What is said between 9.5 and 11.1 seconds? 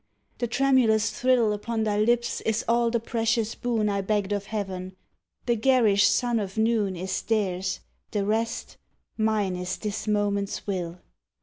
is this moment's will.